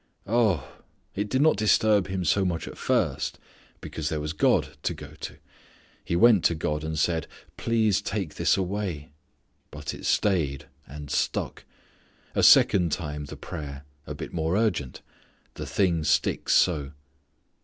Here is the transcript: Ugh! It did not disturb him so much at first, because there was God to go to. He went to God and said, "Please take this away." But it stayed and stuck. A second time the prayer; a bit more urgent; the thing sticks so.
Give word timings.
Ugh! 0.25 0.63
It 1.13 1.29
did 1.29 1.43
not 1.43 1.57
disturb 1.57 2.07
him 2.07 2.25
so 2.25 2.43
much 2.43 2.67
at 2.67 2.75
first, 2.75 3.37
because 3.81 4.09
there 4.09 4.19
was 4.19 4.33
God 4.33 4.69
to 4.81 4.95
go 4.95 5.13
to. 5.19 5.37
He 6.03 6.15
went 6.15 6.43
to 6.45 6.55
God 6.55 6.83
and 6.83 6.97
said, 6.97 7.27
"Please 7.55 8.01
take 8.01 8.33
this 8.33 8.57
away." 8.57 9.11
But 9.69 9.93
it 9.93 10.07
stayed 10.07 10.65
and 10.87 11.11
stuck. 11.11 11.65
A 12.33 12.41
second 12.41 12.91
time 12.91 13.25
the 13.25 13.37
prayer; 13.37 13.83
a 14.07 14.15
bit 14.15 14.33
more 14.33 14.57
urgent; 14.57 15.03
the 15.53 15.67
thing 15.67 16.03
sticks 16.03 16.55
so. 16.55 16.93